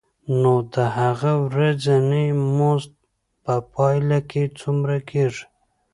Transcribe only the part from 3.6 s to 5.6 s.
پایله کې څومره کېږي